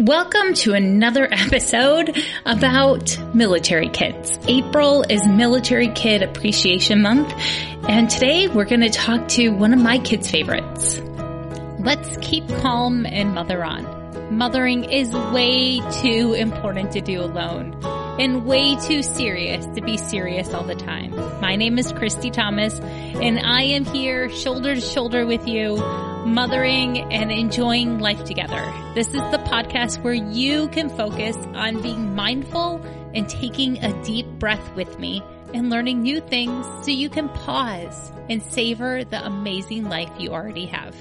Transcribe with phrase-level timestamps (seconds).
[0.00, 4.38] Welcome to another episode about military kids.
[4.48, 7.30] April is Military Kid Appreciation Month,
[7.86, 10.98] and today we're going to talk to one of my kids' favorites.
[11.78, 14.34] Let's keep calm and mother on.
[14.34, 17.78] Mothering is way too important to do alone
[18.22, 21.10] and way too serious to be serious all the time.
[21.40, 25.74] My name is Christy Thomas and I am here shoulder to shoulder with you,
[26.24, 28.62] mothering and enjoying life together.
[28.94, 32.76] This is the podcast where you can focus on being mindful
[33.12, 35.20] and taking a deep breath with me
[35.52, 40.66] and learning new things so you can pause and savor the amazing life you already
[40.66, 40.94] have.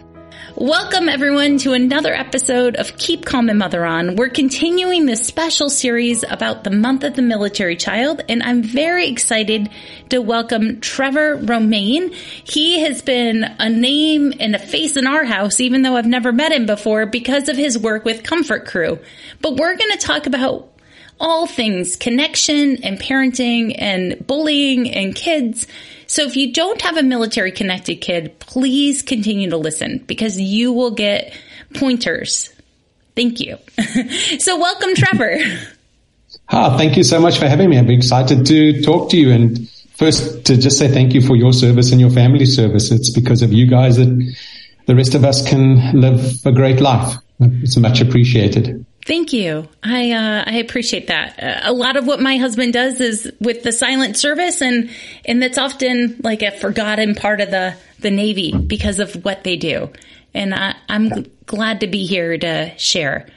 [0.56, 4.16] Welcome everyone to another episode of Keep Calm and Mother On.
[4.16, 9.08] We're continuing this special series about the month of the military child and I'm very
[9.08, 9.70] excited
[10.10, 12.12] to welcome Trevor Romain.
[12.12, 16.32] He has been a name and a face in our house even though I've never
[16.32, 19.00] met him before because of his work with Comfort Crew.
[19.42, 20.71] But we're going to talk about
[21.22, 25.68] all things connection and parenting and bullying and kids.
[26.08, 30.74] So if you don't have a military connected kid, please continue to listen because you
[30.74, 31.34] will get
[31.76, 32.52] pointers.
[33.16, 33.58] Thank you.
[34.40, 35.38] so welcome, Trevor.
[36.50, 37.78] Ah, thank you so much for having me.
[37.78, 41.54] I'm excited to talk to you and first to just say thank you for your
[41.54, 42.92] service and your family service.
[42.92, 44.36] It's because of you guys that
[44.88, 47.16] the rest of us can live a great life.
[47.40, 48.86] It's much appreciated.
[49.06, 49.68] Thank you.
[49.82, 51.42] I uh, I appreciate that.
[51.42, 54.92] Uh, a lot of what my husband does is with the silent service, and
[55.26, 59.58] and that's often like a forgotten part of the the Navy because of what they
[59.58, 59.92] do.
[60.34, 63.28] And I, I'm glad to be here to share.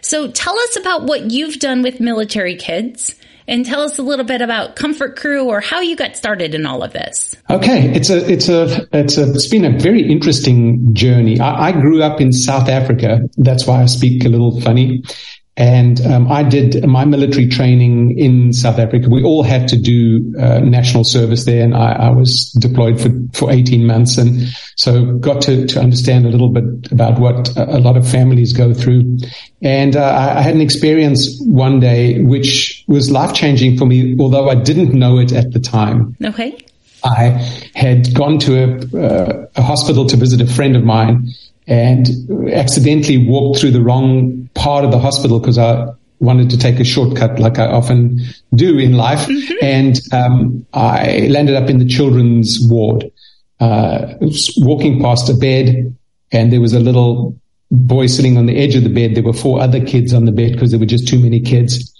[0.00, 3.14] So tell us about what you've done with military kids
[3.50, 6.64] and tell us a little bit about Comfort Crew or how you got started in
[6.64, 7.36] all of this.
[7.50, 11.38] Okay, it's a it's a it's a it's been a very interesting journey.
[11.40, 13.28] I, I grew up in South Africa.
[13.36, 15.02] That's why I speak a little funny.
[15.60, 19.10] And um, I did my military training in South Africa.
[19.10, 23.10] We all had to do uh, national service there, and I, I, was deployed for,
[23.34, 27.78] for 18 months, and so got to, to understand a little bit about what a,
[27.78, 29.18] lot of families go through.
[29.60, 34.48] And uh, I had an experience one day which was life changing for me, although
[34.48, 36.16] I didn't know it at the time.
[36.24, 36.56] Okay.
[37.04, 41.28] I had gone to a, uh, a hospital to visit a friend of mine
[41.66, 42.08] and
[42.50, 45.88] accidentally walked through the wrong part of the hospital because I
[46.18, 48.20] wanted to take a shortcut like I often
[48.54, 49.26] do in life.
[49.26, 49.64] Mm-hmm.
[49.64, 53.10] And um, I landed up in the children's ward,
[53.58, 54.14] uh,
[54.58, 55.96] walking past a bed
[56.32, 57.36] and there was a little
[57.70, 59.14] boy sitting on the edge of the bed.
[59.14, 61.94] There were four other kids on the bed because there were just too many kids.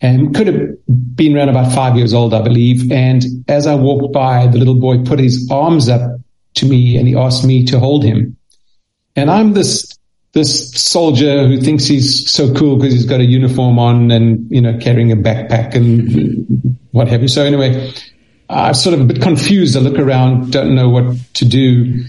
[0.00, 2.90] And could have been around about five years old, I believe.
[2.92, 6.20] And as I walked by, the little boy put his arms up
[6.54, 8.36] to me and he asked me to hold him.
[9.16, 9.93] And I'm this,
[10.34, 14.60] this soldier who thinks he's so cool because he's got a uniform on and, you
[14.60, 17.28] know, carrying a backpack and what have you.
[17.28, 17.92] So anyway,
[18.50, 19.76] I'm sort of a bit confused.
[19.76, 22.04] I look around, don't know what to do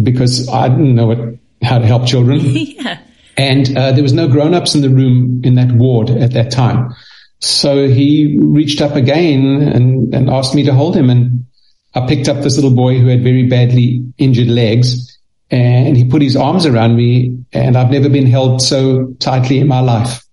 [0.00, 1.18] because I didn't know what,
[1.62, 2.40] how to help children.
[2.42, 3.00] yeah.
[3.38, 6.94] And uh, there was no grown-ups in the room in that ward at that time.
[7.38, 11.08] So he reached up again and, and asked me to hold him.
[11.08, 11.46] And
[11.94, 15.18] I picked up this little boy who had very badly injured legs
[15.50, 19.66] and he put his arms around me and I've never been held so tightly in
[19.66, 20.24] my life.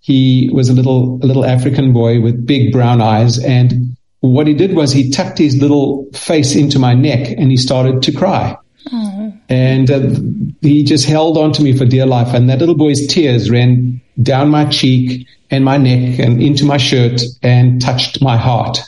[0.00, 3.42] He was a little, a little African boy with big brown eyes.
[3.42, 7.56] And what he did was he tucked his little face into my neck and he
[7.56, 8.56] started to cry.
[8.86, 9.40] Aww.
[9.48, 10.20] And uh,
[10.60, 12.34] he just held on to me for dear life.
[12.34, 16.76] And that little boy's tears ran down my cheek and my neck and into my
[16.76, 18.80] shirt and touched my heart.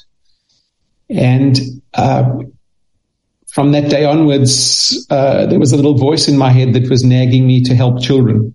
[1.09, 1.59] And,
[1.95, 2.41] uh,
[3.53, 7.03] from that day onwards, uh, there was a little voice in my head that was
[7.03, 8.55] nagging me to help children.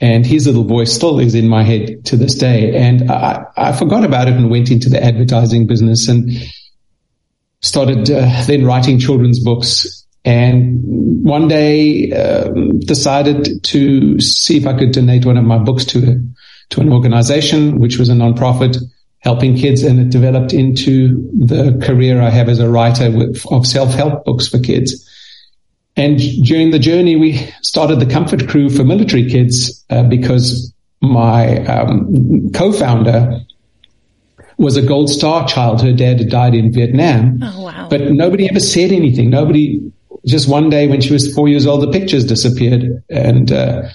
[0.00, 2.74] And his little voice still is in my head to this day.
[2.74, 6.30] And I, I forgot about it and went into the advertising business and
[7.60, 10.06] started uh, then writing children's books.
[10.24, 10.80] And
[11.22, 16.22] one day um, decided to see if I could donate one of my books to
[16.70, 18.78] to an organization, which was a nonprofit
[19.20, 23.66] helping kids and it developed into the career I have as a writer with, of
[23.66, 25.06] self-help books for kids.
[25.96, 30.72] And during the journey, we started the comfort crew for military kids uh, because
[31.02, 33.40] my um, co-founder
[34.56, 35.82] was a Gold Star child.
[35.82, 37.40] Her dad had died in Vietnam.
[37.42, 37.88] Oh, wow.
[37.90, 39.28] But nobody ever said anything.
[39.28, 39.80] Nobody,
[40.24, 43.02] just one day when she was four years old, the pictures disappeared.
[43.10, 43.88] And, uh,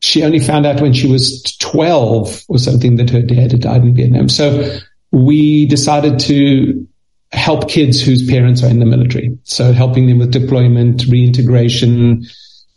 [0.00, 3.82] she only found out when she was 12 or something that her dad had died
[3.82, 4.28] in Vietnam.
[4.28, 4.78] So
[5.10, 6.86] we decided to
[7.32, 9.36] help kids whose parents are in the military.
[9.44, 12.24] So helping them with deployment, reintegration,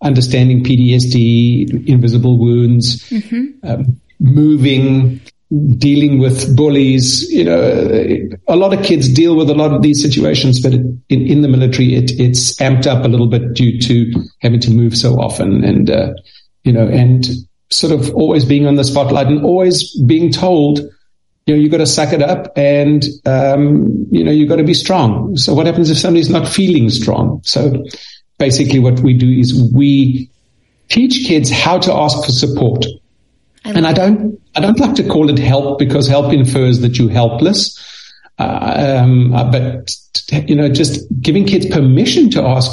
[0.02, 3.70] understanding PTSD, invisible wounds, mm-hmm.
[3.70, 5.22] um, moving,
[5.78, 7.30] dealing with bullies.
[7.32, 11.02] You know, a lot of kids deal with a lot of these situations, but in,
[11.10, 14.98] in the military, it, it's amped up a little bit due to having to move
[14.98, 16.14] so often and, uh,
[16.64, 17.26] you know, and
[17.72, 20.80] sort of always being on the spotlight and always being told,
[21.46, 24.64] you know, you got to suck it up and, um, you know, you got to
[24.64, 25.36] be strong.
[25.38, 27.42] So what happens if somebody's not feeling strong?
[27.44, 27.86] So
[28.38, 30.30] basically what we do is we
[30.90, 32.86] teach kids how to ask for support.
[33.66, 36.98] I and I don't, I don't like to call it help because help infers that
[36.98, 37.78] you're helpless.
[38.40, 39.92] Uh, um, uh, but
[40.48, 42.72] you know, just giving kids permission to ask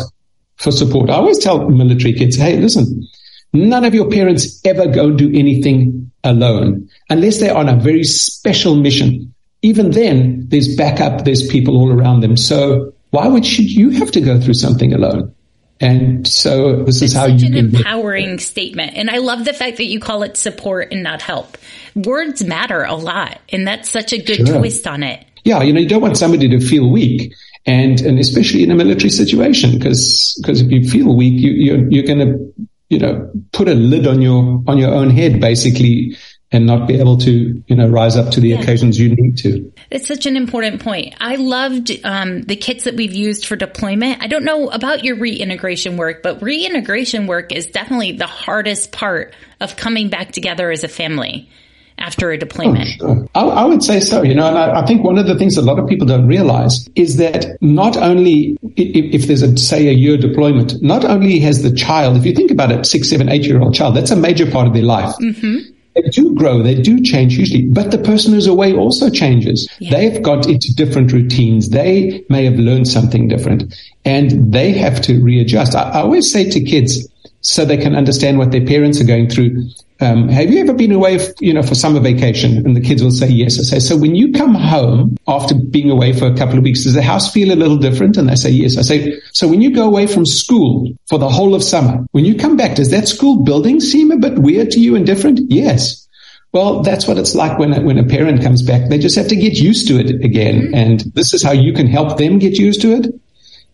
[0.56, 1.10] for support.
[1.10, 3.06] I always tell military kids, Hey, listen,
[3.52, 8.76] none of your parents ever go do anything alone unless they're on a very special
[8.76, 9.32] mission.
[9.62, 12.36] Even then, there's backup, there's people all around them.
[12.36, 15.34] So why would should you have to go through something alone?
[15.80, 18.94] And so this it's is how you an empowering statement.
[18.96, 21.58] And I love the fact that you call it support and not help.
[21.94, 23.40] Words matter a lot.
[23.50, 24.58] And that's such a good sure.
[24.58, 25.24] twist on it.
[25.44, 25.62] Yeah.
[25.62, 27.34] You know, you don't want somebody to feel weak
[27.66, 31.90] and, and especially in a military situation, because, because if you feel weak, you, you're,
[31.90, 36.16] you're going to, you know, put a lid on your, on your own head, basically,
[36.52, 38.60] and not be able to, you know, rise up to the yeah.
[38.60, 39.72] occasions you need to.
[39.90, 41.14] It's such an important point.
[41.20, 44.22] I loved um, the kits that we've used for deployment.
[44.22, 49.34] I don't know about your reintegration work, but reintegration work is definitely the hardest part
[49.60, 51.50] of coming back together as a family
[51.98, 52.88] after a deployment.
[53.00, 53.28] Oh, sure.
[53.34, 55.56] I, I, would say so, you know, and I, I, think one of the things
[55.56, 59.88] a lot of people don't realize is that not only if, if, there's a, say
[59.88, 63.28] a year deployment, not only has the child, if you think about it, six, seven,
[63.28, 65.14] eight year old child, that's a major part of their life.
[65.16, 65.72] Mm-hmm.
[65.94, 69.66] They do grow, they do change usually, but the person who's away also changes.
[69.78, 69.90] Yeah.
[69.92, 71.70] They've got into different routines.
[71.70, 75.74] They may have learned something different and they have to readjust.
[75.74, 77.08] I, I always say to kids,
[77.46, 79.68] so they can understand what their parents are going through.
[80.00, 82.66] Um, have you ever been away, you know, for summer vacation?
[82.66, 83.60] And the kids will say yes.
[83.60, 86.82] I say, so when you come home after being away for a couple of weeks,
[86.82, 88.16] does the house feel a little different?
[88.16, 88.76] And they say yes.
[88.76, 92.24] I say, so when you go away from school for the whole of summer, when
[92.24, 95.40] you come back, does that school building seem a bit weird to you and different?
[95.48, 96.08] Yes.
[96.50, 98.88] Well, that's what it's like when a, when a parent comes back.
[98.88, 100.62] They just have to get used to it again.
[100.62, 100.74] Mm-hmm.
[100.74, 103.06] And this is how you can help them get used to it.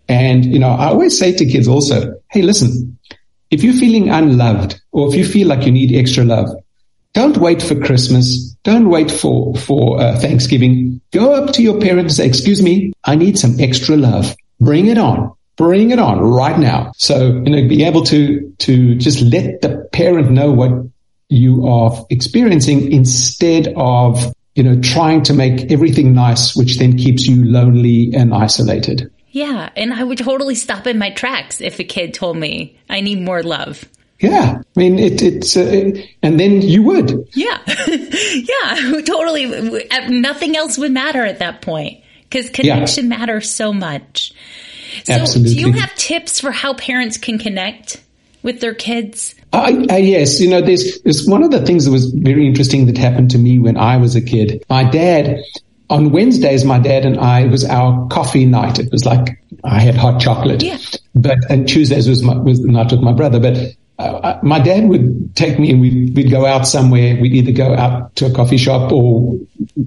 [0.09, 2.99] And, you know, I always say to kids also, Hey, listen,
[3.53, 6.49] if you're feeling unloved or if you feel like you need extra love,
[7.13, 8.57] don't wait for Christmas.
[8.65, 11.03] Don't wait for, for uh, Thanksgiving.
[11.11, 14.35] Go up to your parents and say, excuse me, I need some extra love.
[14.59, 15.35] Bring it on.
[15.57, 16.93] Bring it on right now.
[16.97, 20.87] So, you know, be able to, to just let the parent know what
[21.29, 27.27] you are experiencing instead of, you know, trying to make everything nice, which then keeps
[27.27, 29.11] you lonely and isolated.
[29.33, 29.71] Yeah.
[29.77, 33.21] And I would totally stop in my tracks if a kid told me I need
[33.21, 33.85] more love.
[34.21, 34.61] Yeah.
[34.61, 35.93] I mean, it, it's, uh,
[36.23, 37.29] and then you would.
[37.33, 37.59] Yeah.
[37.67, 39.01] yeah.
[39.05, 39.81] Totally.
[40.09, 43.19] Nothing else would matter at that point because connection yeah.
[43.19, 44.33] matters so much.
[45.05, 45.55] So Absolutely.
[45.55, 48.03] do you have tips for how parents can connect
[48.43, 49.35] with their kids?
[49.53, 52.87] Uh, uh, yes, you know, there's, there's one of the things that was very interesting
[52.87, 54.65] that happened to me when I was a kid.
[54.69, 55.43] My dad
[55.93, 58.79] on Wednesdays, my dad and I it was our coffee night.
[58.79, 60.63] It was like I had hot chocolate.
[60.63, 60.79] Yeah.
[61.15, 63.39] But and Tuesdays was my, was the night with my brother.
[63.39, 63.59] But
[63.99, 67.21] uh, uh, my dad would take me and we'd, we'd go out somewhere.
[67.21, 69.39] We'd either go out to a coffee shop or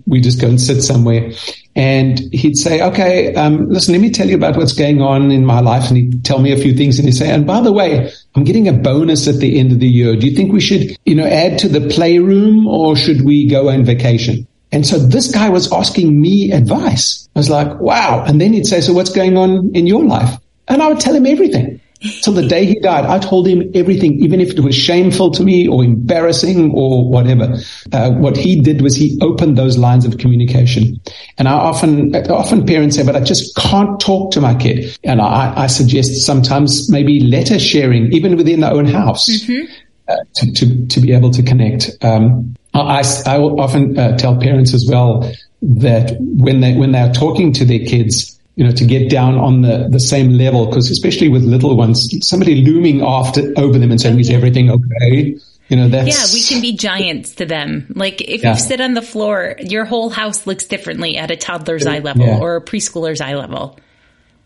[0.06, 1.32] we just go and sit somewhere.
[1.76, 5.44] And he'd say, okay, um, listen, let me tell you about what's going on in
[5.44, 5.90] my life.
[5.90, 8.44] And he'd tell me a few things and he'd say, and by the way, I'm
[8.44, 10.16] getting a bonus at the end of the year.
[10.16, 13.70] Do you think we should, you know, add to the playroom or should we go
[13.70, 14.48] on vacation?
[14.72, 17.29] And so this guy was asking me advice.
[17.36, 18.24] I was like, wow.
[18.25, 20.38] And then he'd say, so what's going on in your life?
[20.67, 21.81] And I would tell him everything.
[22.22, 25.43] Till the day he died, I told him everything, even if it was shameful to
[25.43, 27.55] me or embarrassing or whatever.
[27.91, 31.00] Uh, what he did was he opened those lines of communication.
[31.38, 34.98] And I often, often parents say, but I just can't talk to my kid.
[35.03, 39.27] And I, I suggest sometimes maybe letter sharing, even within their own house.
[39.27, 39.72] Mm-hmm.
[40.07, 41.89] Uh, to, to, to be able to connect.
[42.03, 47.13] Um, I, I often uh, tell parents as well that when they when they are
[47.13, 50.89] talking to their kids, you know, to get down on the, the same level, because
[50.89, 55.38] especially with little ones, somebody looming after over them and saying, "Is everything okay?"
[55.70, 56.08] You know, that's.
[56.08, 57.91] Yeah, we can be giants to them.
[57.96, 58.53] Like if yeah.
[58.53, 62.25] you sit on the floor, your whole house looks differently at a toddler's eye level
[62.25, 62.39] yeah.
[62.39, 63.79] or a preschooler's eye level.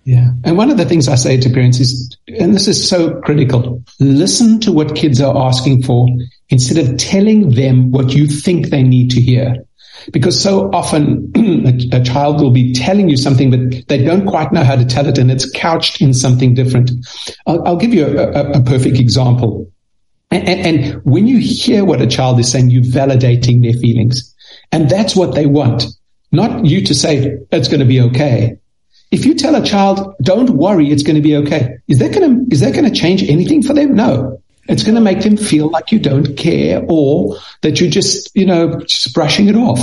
[0.03, 0.31] Yeah.
[0.43, 3.83] And one of the things I say to parents is, and this is so critical,
[3.99, 6.07] listen to what kids are asking for
[6.49, 9.55] instead of telling them what you think they need to hear.
[10.11, 11.31] Because so often
[11.91, 15.05] a, child will be telling you something, but they don't quite know how to tell
[15.07, 16.91] it and it's couched in something different.
[17.45, 19.71] I'll, I'll give you a, a, a, perfect example.
[20.31, 24.33] And, and, and when you hear what a child is saying, you're validating their feelings.
[24.71, 25.85] And that's what they want.
[26.31, 28.58] Not you to say, it's going to be okay.
[29.11, 31.77] If you tell a child, don't worry, it's going to be okay.
[31.87, 33.95] Is that going to, is that going to change anything for them?
[33.95, 34.41] No.
[34.67, 38.45] It's going to make them feel like you don't care or that you're just, you
[38.45, 39.79] know, just brushing it off.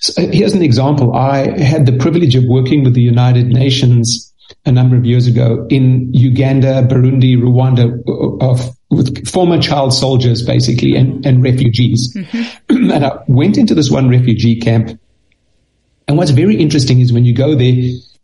[0.00, 1.14] So uh, here's an example.
[1.14, 4.34] I had the privilege of working with the United Nations
[4.66, 10.44] a number of years ago in Uganda, Burundi, Rwanda, uh, of, with former child soldiers
[10.44, 12.14] basically and, and refugees.
[12.14, 12.90] Mm-hmm.
[12.92, 15.00] and I went into this one refugee camp.
[16.08, 17.72] And what's very interesting is when you go there,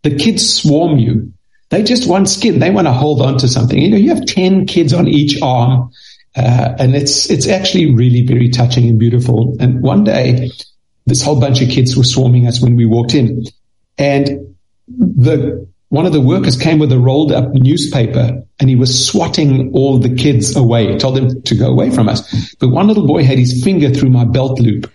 [0.02, 1.32] the kids swarm you.
[1.70, 2.58] They just want skin.
[2.58, 3.78] They want to hold on to something.
[3.78, 5.90] You know, you have 10 kids on each arm.
[6.36, 9.56] Uh, and it's, it's actually really very touching and beautiful.
[9.60, 10.50] And one day,
[11.06, 13.44] this whole bunch of kids were swarming us when we walked in
[13.98, 14.54] and
[14.88, 19.72] the, one of the workers came with a rolled up newspaper and he was swatting
[19.72, 22.54] all the kids away, told them to go away from us.
[22.56, 24.90] But one little boy had his finger through my belt loop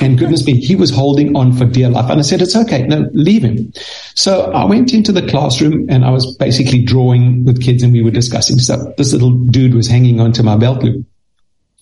[0.00, 2.10] and goodness me, he was holding on for dear life.
[2.10, 2.82] And I said, it's okay.
[2.86, 3.72] No, leave him.
[4.14, 8.02] So I went into the classroom and I was basically drawing with kids and we
[8.02, 8.80] were discussing stuff.
[8.96, 11.06] This little dude was hanging onto my belt loop.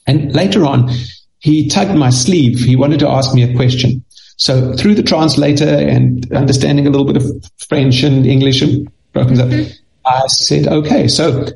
[0.06, 0.90] And later on,
[1.38, 2.60] he tugged my sleeve.
[2.60, 4.04] He wanted to ask me a question.
[4.36, 7.24] So through the translator and understanding a little bit of
[7.68, 9.72] French and English and broken up, mm-hmm.
[10.06, 11.08] I said, okay.
[11.08, 11.46] So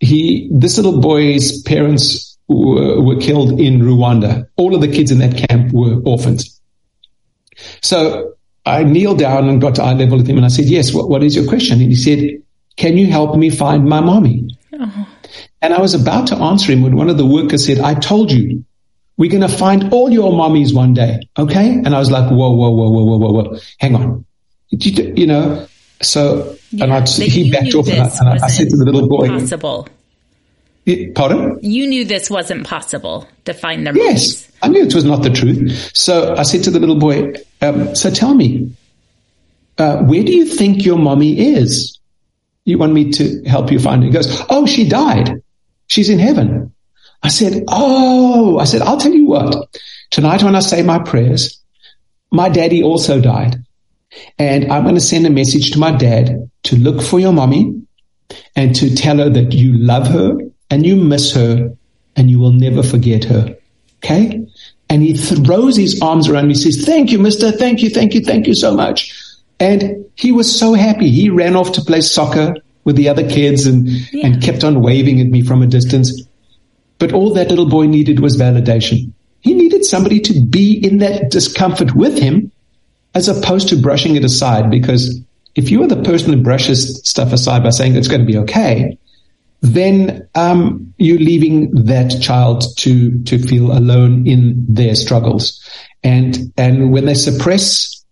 [0.00, 4.48] he, this little boy's parents were, were killed in Rwanda.
[4.56, 6.60] All of the kids in that camp were orphans.
[7.82, 8.34] So
[8.66, 11.08] I kneeled down and got to eye level with him and I said, yes, what,
[11.08, 11.80] what is your question?
[11.80, 12.42] And he said,
[12.76, 14.58] can you help me find my mommy?
[14.72, 15.08] Oh.
[15.62, 18.32] And I was about to answer him when one of the workers said, I told
[18.32, 18.64] you,
[19.16, 21.20] we're going to find all your mommies one day.
[21.38, 21.70] Okay.
[21.70, 23.58] And I was like, whoa, whoa, whoa, whoa, whoa, whoa, whoa.
[23.78, 24.24] Hang on.
[24.70, 25.66] You, you know,
[26.02, 29.08] so, yeah, and I, he backed off and, I, and I, said to the little
[29.08, 29.88] boy, possible.
[31.14, 31.58] Pardon?
[31.62, 35.30] You knew this wasn't possible to find their Yes, I knew it was not the
[35.30, 35.90] truth.
[35.94, 38.72] So I said to the little boy, um, so tell me,
[39.78, 41.98] uh, where do you think your mommy is?
[42.66, 44.06] You want me to help you find her?
[44.06, 45.42] He goes, oh, she died.
[45.86, 46.74] She's in heaven.
[47.22, 49.78] I said, oh, I said, I'll tell you what.
[50.10, 51.60] Tonight when I say my prayers,
[52.30, 53.56] my daddy also died.
[54.38, 57.82] And I'm going to send a message to my dad to look for your mommy
[58.54, 60.36] and to tell her that you love her
[60.70, 61.74] and you miss her
[62.16, 63.56] and you will never forget her.
[63.98, 64.46] Okay.
[64.90, 67.50] And he throws his arms around me, says, thank you, mister.
[67.50, 67.90] Thank you.
[67.90, 68.20] Thank you.
[68.20, 69.12] Thank you so much.
[69.58, 71.10] And he was so happy.
[71.10, 72.54] He ran off to play soccer
[72.84, 74.26] with the other kids and, yeah.
[74.26, 76.22] and kept on waving at me from a distance.
[76.98, 79.12] But all that little boy needed was validation.
[79.40, 82.52] He needed somebody to be in that discomfort with him
[83.14, 84.70] as opposed to brushing it aside.
[84.70, 85.18] Because
[85.54, 88.38] if you are the person who brushes stuff aside by saying it's going to be
[88.38, 88.98] okay,
[89.64, 95.58] then um, you're leaving that child to to feel alone in their struggles,
[96.02, 98.04] and and when they suppress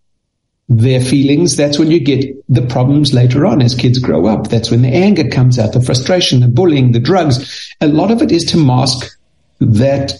[0.67, 4.47] their feelings, that's when you get the problems later on as kids grow up.
[4.47, 7.75] That's when the anger comes out, the frustration, the bullying, the drugs.
[7.81, 9.15] A lot of it is to mask
[9.59, 10.13] that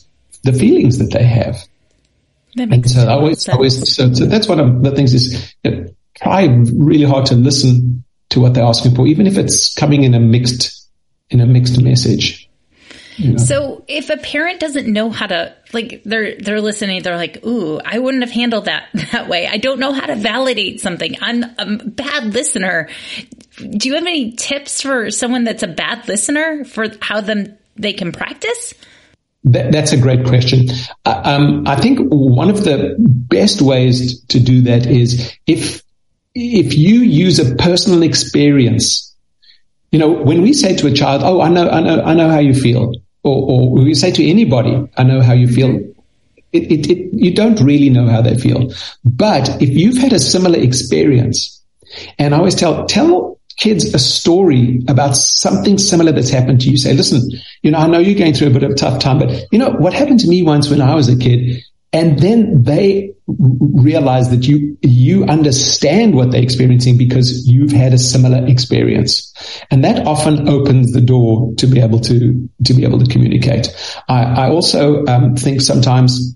[0.44, 1.58] the feelings that they have.
[2.58, 5.88] and so I always, always, so, so, that's one of the things is you know,
[6.16, 10.14] try really hard to listen to what they're asking for, even if it's coming in
[10.14, 10.83] a mixed
[11.34, 12.50] in a mixed message.
[13.18, 13.38] You know?
[13.38, 17.80] So if a parent doesn't know how to like they're they're listening, they're like, "Ooh,
[17.84, 19.48] I wouldn't have handled that that way.
[19.48, 21.18] I don't know how to validate something.
[21.22, 22.90] I'm a bad listener."
[23.58, 27.94] Do you have any tips for someone that's a bad listener for how them they
[27.94, 28.74] can practice?
[29.46, 30.70] That, that's a great question.
[31.06, 35.84] Uh, um, I think one of the best ways to do that is if
[36.34, 39.13] if you use a personal experience
[39.94, 42.28] you know, when we say to a child, "Oh, I know, I know, I know
[42.28, 45.70] how you feel," or, or we say to anybody, "I know how you feel,"
[46.52, 48.74] it, it, it, you don't really know how they feel.
[49.06, 51.62] But if you've had a similar experience,
[52.18, 56.78] and I always tell tell kids a story about something similar that's happened to you.
[56.78, 57.22] Say, listen,
[57.62, 59.60] you know, I know you're going through a bit of a tough time, but you
[59.60, 61.64] know what happened to me once when I was a kid.
[61.94, 67.98] And then they realize that you you understand what they're experiencing because you've had a
[67.98, 69.34] similar experience.
[69.72, 73.70] And that often opens the door to be able to to be able to communicate.
[74.10, 76.36] I, I also um, think sometimes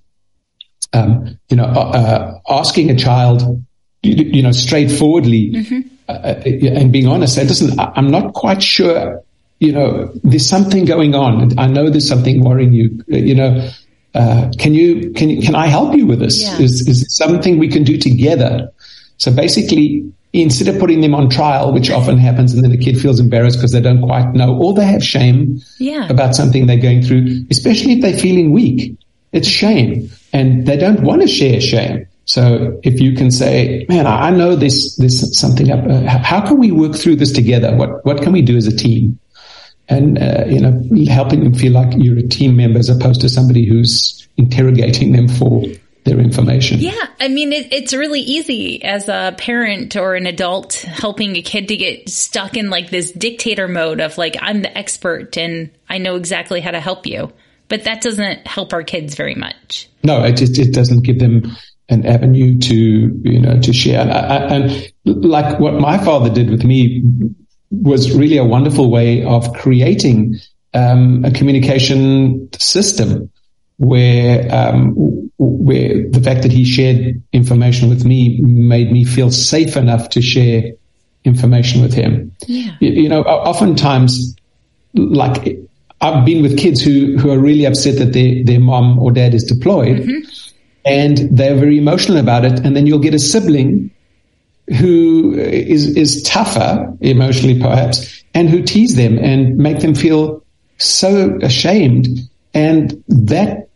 [0.94, 3.66] um, you know uh, uh asking a child
[4.04, 5.82] you, know straightforwardly mm-hmm.
[6.08, 9.22] uh, uh and being honest doesn't i'm not quite sure
[9.60, 11.58] you know there's something going on.
[11.58, 13.70] I know there's something worrying you you know
[14.18, 16.42] uh, can you can can I help you with this?
[16.42, 16.66] Yeah.
[16.66, 18.72] Is is something we can do together?
[19.18, 23.00] So basically, instead of putting them on trial, which often happens, and then the kid
[23.00, 26.10] feels embarrassed because they don't quite know, or they have shame yeah.
[26.10, 28.98] about something they're going through, especially if they're feeling weak.
[29.34, 32.08] It's shame, and they don't want to share shame.
[32.26, 35.86] So if you can say, "Man, I know this, this something up.
[35.86, 37.76] Uh, how can we work through this together?
[37.76, 39.20] What what can we do as a team?"
[39.90, 43.30] And uh, you know helping them feel like you're a team member as opposed to
[43.30, 45.64] somebody who's interrogating them for
[46.04, 46.80] their information.
[46.80, 51.42] Yeah, I mean it, it's really easy as a parent or an adult helping a
[51.42, 55.72] kid to get stuck in like this dictator mode of like I'm the expert and
[55.90, 57.32] I know exactly how to help you,
[57.68, 59.90] but that doesn't help our kids very much.
[60.04, 61.52] No, it just, it doesn't give them
[61.90, 64.12] an avenue to you know to share and,
[64.52, 67.02] and like what my father did with me
[67.72, 70.36] was really a wonderful way of creating
[70.74, 73.30] um, a communication system
[73.78, 74.94] where um,
[75.38, 80.22] where the fact that he shared information with me made me feel safe enough to
[80.22, 80.74] share
[81.24, 82.32] information with him.
[82.48, 82.72] Yeah.
[82.80, 84.36] You, you know, oftentimes,
[84.94, 85.60] like
[86.02, 89.34] I've been with kids who who are really upset that their their mom or dad
[89.34, 89.98] is deployed.
[89.98, 90.20] Mm-hmm.
[90.86, 92.66] And they're very emotional about it.
[92.66, 93.92] And then you'll get a sibling
[94.76, 100.44] who is, is tougher emotionally perhaps and who tease them and make them feel
[100.78, 102.08] so ashamed.
[102.54, 103.70] And that,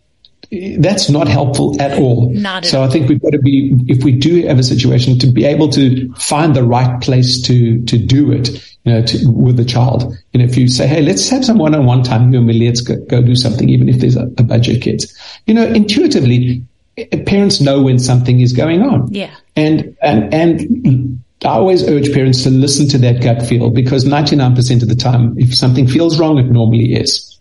[0.78, 2.30] that's not helpful at all.
[2.32, 2.88] Not so all.
[2.88, 5.70] I think we've got to be, if we do have a situation to be able
[5.70, 8.50] to find the right place to, to do it,
[8.84, 10.14] you know, to, with the child.
[10.34, 12.82] You know, if you say, Hey, let's have some one-on-one time, you and me, let's
[12.82, 16.66] go, go do something, even if there's a, a budget kids, you know, intuitively,
[16.98, 19.08] eh, parents know when something is going on.
[19.14, 19.34] Yeah.
[19.56, 24.82] And, and, and I always urge parents to listen to that gut feel because 99%
[24.82, 27.40] of the time, if something feels wrong, it normally is.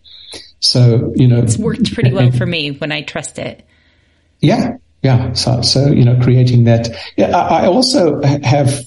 [0.60, 3.66] So, you know, it's worked pretty well and, for me when I trust it.
[4.40, 4.76] Yeah.
[5.02, 5.32] Yeah.
[5.32, 6.88] So, so, you know, creating that.
[7.16, 7.36] Yeah.
[7.36, 8.80] I, I also have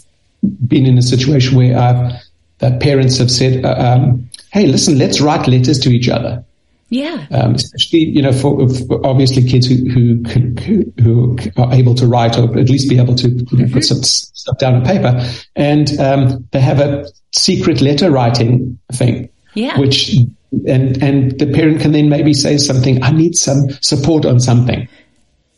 [0.68, 2.14] been in a situation where I've,
[2.60, 6.46] that parents have said, uh, um, Hey, listen, let's write letters to each other.
[6.94, 7.26] Yeah.
[7.32, 12.38] Um, especially, you know, for, for, obviously kids who, who, who are able to write
[12.38, 13.74] or at least be able to you know, mm-hmm.
[13.74, 15.28] put some stuff down on paper.
[15.56, 19.30] And, um, they have a secret letter writing thing.
[19.56, 19.80] Yeah.
[19.80, 20.18] Which,
[20.68, 24.88] and, and the parent can then maybe say something, I need some support on something.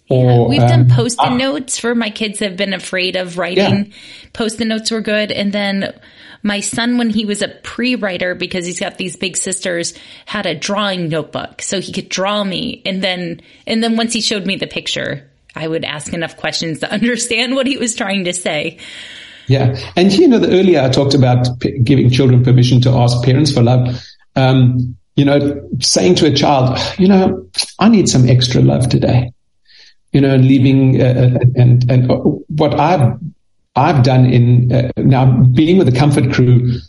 [0.08, 3.38] Or, yeah, we've um, done post-it uh, notes for my kids have been afraid of
[3.38, 3.86] writing.
[3.86, 3.94] Yeah.
[4.34, 5.32] Post-it notes were good.
[5.32, 6.00] And then
[6.44, 10.54] my son, when he was a pre-writer, because he's got these big sisters, had a
[10.54, 12.84] drawing notebook so he could draw me.
[12.86, 16.80] And then, and then once he showed me the picture, I would ask enough questions
[16.80, 18.78] to understand what he was trying to say.
[19.48, 19.76] Yeah.
[19.96, 23.52] And you know, the earlier I talked about p- giving children permission to ask parents
[23.52, 24.04] for love.
[24.36, 29.32] Um, you know, saying to a child, you know, I need some extra love today.
[30.16, 32.10] You know, leaving, uh, and, and
[32.48, 33.20] what I've
[33.76, 36.80] I've done in uh, now being with the comfort crew.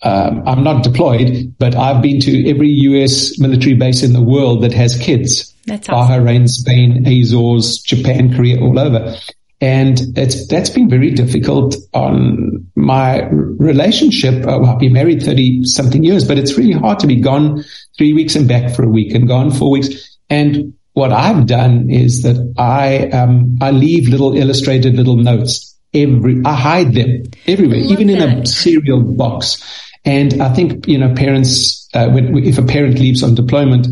[0.00, 3.36] Um, I'm not deployed, but I've been to every U.S.
[3.40, 5.52] military base in the world that has kids.
[5.66, 6.24] That's awesome.
[6.24, 9.16] Bahrain, Spain, Azores, Japan, Korea, all over.
[9.60, 14.44] And it's, that's been very difficult on my relationship.
[14.46, 17.64] Uh, well, I've been married 30 something years, but it's really hard to be gone
[17.96, 20.16] three weeks and back for a week and gone four weeks.
[20.30, 26.42] And what I've done is that I, um, I leave little illustrated little notes every,
[26.44, 28.28] I hide them everywhere, even that.
[28.28, 29.62] in a cereal box.
[30.04, 33.86] And I think, you know, parents, uh, when, if a parent leaves on deployment,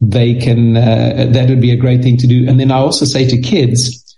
[0.00, 2.48] they can, uh, that would be a great thing to do.
[2.48, 4.16] And then I also say to kids,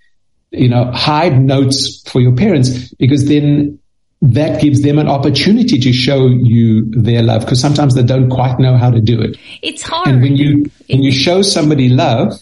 [0.50, 3.78] you know, hide notes for your parents because then
[4.24, 8.58] that gives them an opportunity to show you their love because sometimes they don't quite
[8.58, 9.36] know how to do it.
[9.62, 10.08] It's hard.
[10.08, 12.32] And when you, when you show somebody love,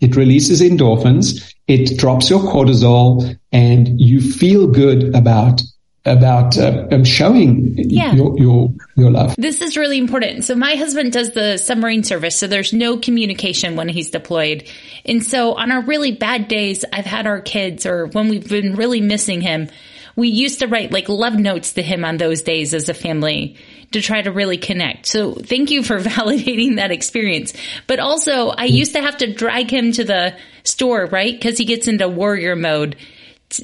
[0.00, 5.62] it releases endorphins it drops your cortisol and you feel good about
[6.06, 8.12] about uh, um, showing yeah.
[8.12, 9.34] your, your your love.
[9.38, 10.44] This is really important.
[10.44, 14.68] So my husband does the submarine service, so there's no communication when he's deployed.
[15.06, 18.74] And so on our really bad days, I've had our kids, or when we've been
[18.74, 19.70] really missing him,
[20.16, 23.56] we used to write like love notes to him on those days as a family
[23.92, 25.06] to try to really connect.
[25.06, 27.52] So thank you for validating that experience.
[27.86, 28.74] But also I hmm.
[28.74, 31.40] used to have to drag him to the store, right?
[31.40, 32.96] Cause he gets into warrior mode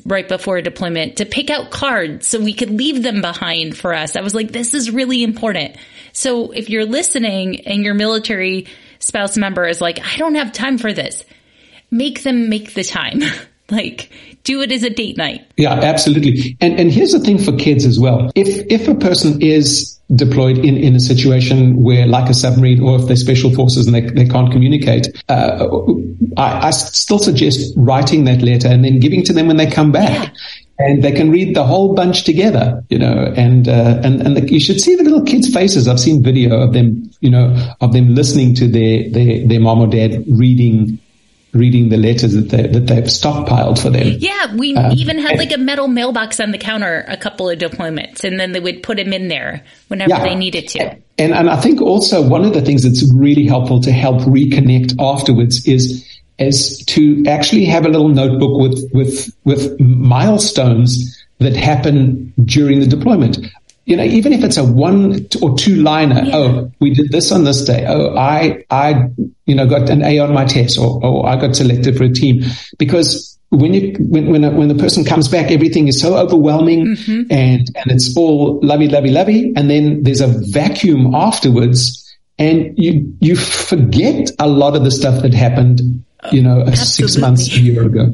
[0.05, 3.93] right before a deployment to pick out cards so we could leave them behind for
[3.93, 4.17] us.
[4.17, 5.77] I was like, this is really important.
[6.13, 8.67] So if you're listening and your military
[8.99, 11.25] spouse member is like, I don't have time for this,
[11.91, 13.23] make them make the time.
[13.77, 14.11] like
[14.45, 15.47] do it as a date night.
[15.57, 16.57] Yeah, absolutely.
[16.61, 18.31] And and here's the thing for kids as well.
[18.35, 22.99] If if a person is deployed in, in a situation where, like a submarine, or
[22.99, 25.69] if they're special forces and they, they can't communicate, uh,
[26.37, 29.93] I, I, still suggest writing that letter and then giving to them when they come
[29.93, 30.35] back.
[30.79, 34.51] And they can read the whole bunch together, you know, and, uh, and, and the,
[34.51, 35.87] you should see the little kids' faces.
[35.87, 39.81] I've seen video of them, you know, of them listening to their, their, their mom
[39.81, 40.99] or dad reading
[41.53, 44.17] reading the letters that they that they've stockpiled for them.
[44.19, 47.59] Yeah, we um, even had like a metal mailbox on the counter a couple of
[47.59, 50.23] deployments, and then they would put them in there whenever yeah.
[50.23, 50.97] they needed to.
[51.19, 54.95] And and I think also one of the things that's really helpful to help reconnect
[55.01, 56.07] afterwards is
[56.39, 62.87] is to actually have a little notebook with with with milestones that happen during the
[62.87, 63.39] deployment
[63.85, 66.37] you know, even if it's a one or two liner, yeah.
[66.37, 67.87] oh, we did this on this day.
[67.87, 69.09] Oh, I, I,
[69.47, 72.13] you know, got an A on my test or, or I got selected for a
[72.13, 72.43] team
[72.79, 77.33] because when you, when, when, when the person comes back, everything is so overwhelming mm-hmm.
[77.33, 79.53] and, and it's all lovey, lovey, lovey.
[79.57, 85.23] And then there's a vacuum afterwards and you, you forget a lot of the stuff
[85.23, 88.13] that happened, you know, six months, a year ago.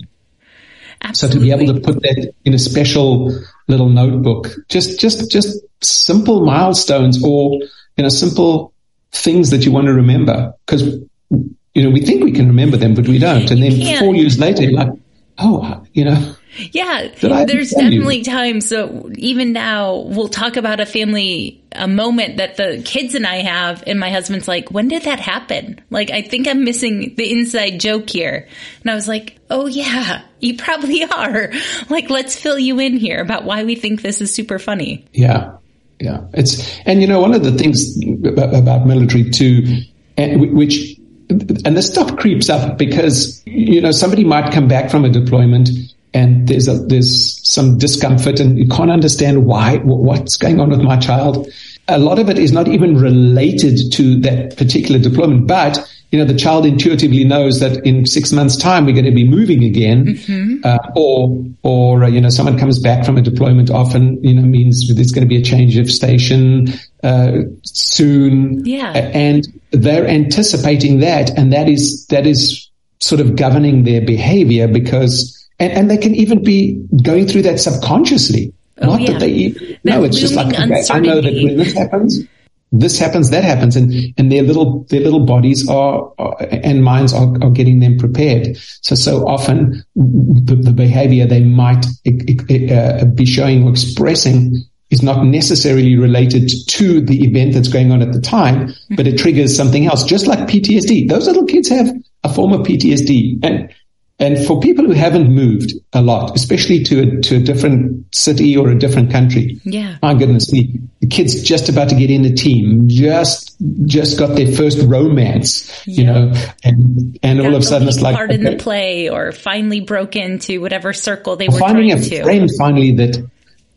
[1.02, 1.50] Absolutely.
[1.50, 3.30] So to be able to put that in a special
[3.68, 7.60] little notebook, just, just, just simple milestones or,
[7.96, 8.72] you know, simple
[9.12, 10.52] things that you want to remember.
[10.66, 10.82] Cause,
[11.30, 13.50] you know, we think we can remember them, but we don't.
[13.50, 14.92] And then four years later, you're like,
[15.38, 16.34] oh, you know,
[16.72, 18.24] yeah, there's definitely you?
[18.24, 18.68] times.
[18.68, 23.36] So even now, we'll talk about a family, a moment that the kids and I
[23.36, 27.30] have, and my husband's like, "When did that happen?" Like, I think I'm missing the
[27.30, 28.48] inside joke here.
[28.82, 31.52] And I was like, "Oh yeah, you probably are."
[31.88, 35.06] Like, let's fill you in here about why we think this is super funny.
[35.12, 35.56] Yeah,
[36.00, 36.26] yeah.
[36.34, 39.82] It's and you know one of the things about military too,
[40.16, 40.96] which
[41.28, 45.70] and the stuff creeps up because you know somebody might come back from a deployment
[46.14, 50.80] and there's a, there's some discomfort and you can't understand why, what's going on with
[50.80, 51.48] my child.
[51.88, 55.78] A lot of it is not even related to that particular deployment, but
[56.12, 59.28] you know, the child intuitively knows that in six months time, we're going to be
[59.28, 60.06] moving again.
[60.06, 60.60] Mm-hmm.
[60.64, 64.42] Uh, or, or, uh, you know, someone comes back from a deployment often, you know,
[64.42, 66.68] means there's going to be a change of station,
[67.02, 68.64] uh, soon.
[68.64, 68.92] Yeah.
[68.92, 71.36] And they're anticipating that.
[71.36, 76.14] And that is, that is sort of governing their behavior because and, and they can
[76.14, 78.52] even be going through that subconsciously.
[78.78, 79.12] Oh, Not yeah.
[79.12, 82.24] that they even, no, it's just like, okay, I know that when this happens,
[82.72, 87.14] this happens, that happens, and, and their little, their little bodies are, are and minds
[87.14, 88.56] are, are getting them prepared.
[88.82, 94.56] So, so often the, the behavior they might uh, be showing or expressing
[94.90, 99.18] is not necessarily related to the event that's going on at the time, but it
[99.18, 101.08] triggers something else, just like PTSD.
[101.08, 101.90] Those little kids have
[102.22, 103.72] a form of PTSD and
[104.18, 108.56] and for people who haven't moved a lot, especially to a, to a different city
[108.56, 112.32] or a different country, yeah, my goodness the kid's just about to get in the
[112.32, 116.32] team, just just got their first romance, you know,
[116.64, 118.38] and and all of a sudden it's like part okay.
[118.38, 122.22] in the play or finally broke into whatever circle they were finding a to.
[122.22, 123.16] friend finally that.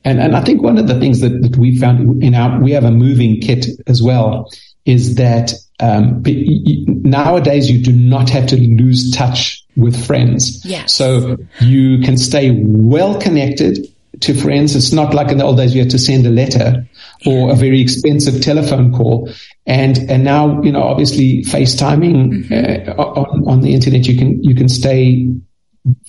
[0.06, 2.72] And, and I think one of the things that, that we found in our, we
[2.72, 4.50] have a moving kit as well,
[4.86, 10.64] is that um, nowadays you do not have to lose touch with friends.
[10.66, 10.94] Yes.
[10.94, 13.88] So you can stay well connected
[14.22, 14.76] to friends.
[14.76, 16.88] It's not like in the old days you had to send a letter
[17.26, 19.30] or a very expensive telephone call.
[19.66, 23.00] And, and now, you know, obviously FaceTiming mm-hmm.
[23.00, 25.30] uh, on, on the internet, you can, you can stay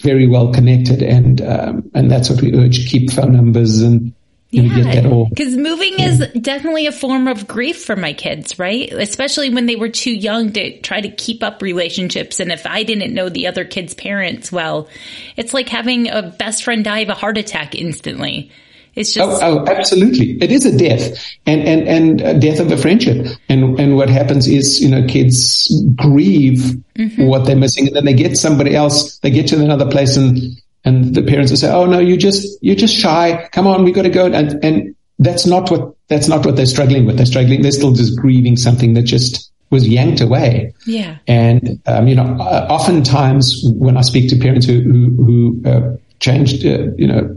[0.03, 1.03] very well connected.
[1.03, 2.89] And, um, and that's what we urge.
[2.89, 4.13] Keep phone numbers and,
[4.53, 6.09] yeah, because moving yeah.
[6.09, 8.93] is definitely a form of grief for my kids, right?
[8.93, 12.41] Especially when they were too young to try to keep up relationships.
[12.41, 14.89] And if I didn't know the other kids' parents well,
[15.37, 18.51] it's like having a best friend die of a heart attack instantly.
[18.97, 20.33] It's just oh, oh, absolutely.
[20.43, 23.29] It is a death and and and a death of a friendship.
[23.49, 27.25] And and what happens is you know kids grieve mm-hmm.
[27.25, 29.19] what they're missing, and then they get somebody else.
[29.19, 32.59] They get to another place and and the parents will say, "Oh no, you just
[32.63, 33.49] you're just shy.
[33.53, 36.67] Come on, we've got to go." And and that's not what that's not what they're
[36.67, 37.17] struggling with.
[37.17, 37.63] They're struggling.
[37.63, 40.75] They're still just grieving something that just was yanked away.
[40.87, 41.19] Yeah.
[41.27, 45.97] And um, you know, uh, oftentimes when I speak to parents who who, who uh,
[46.19, 47.35] changed, uh, you know,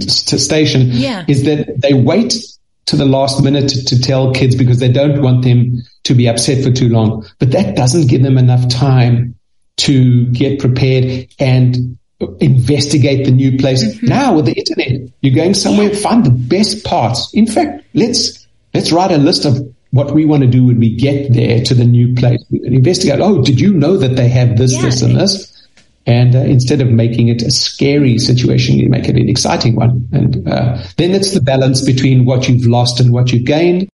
[0.00, 1.24] station Yeah.
[1.28, 2.34] is that they wait
[2.86, 6.28] to the last minute to, to tell kids because they don't want them to be
[6.28, 7.26] upset for too long.
[7.38, 9.34] But that doesn't give them enough time
[9.78, 11.98] to get prepared and
[12.40, 14.02] investigate the new place.
[14.02, 17.32] Now with the internet, you're going somewhere, find the best parts.
[17.34, 19.58] In fact, let's, let's write a list of
[19.90, 23.20] what we want to do when we get there to the new place and investigate.
[23.20, 24.82] Oh, did you know that they have this, Yeah.
[24.82, 25.54] this and this?
[26.06, 30.08] And uh, instead of making it a scary situation, you make it an exciting one.
[30.10, 33.88] And uh, then it's the balance between what you've lost and what you've gained,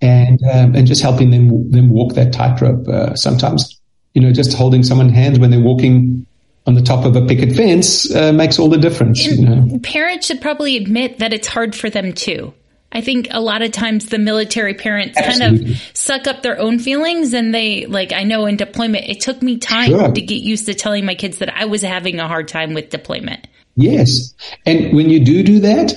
[0.00, 2.88] and um, and just helping them them walk that tightrope.
[2.88, 3.80] Uh, sometimes,
[4.14, 6.26] you know, just holding someone's hand when they're walking
[6.66, 9.24] on the top of a picket fence uh, makes all the difference.
[9.24, 12.54] You know, Parents should probably admit that it's hard for them too.
[12.94, 16.78] I think a lot of times the military parents kind of suck up their own
[16.78, 20.12] feelings and they like I know in deployment it took me time Sure.
[20.12, 22.90] to get used to telling my kids that I was having a hard time with
[22.90, 23.46] deployment.
[23.76, 24.34] yes.
[24.66, 25.94] And when you do do that,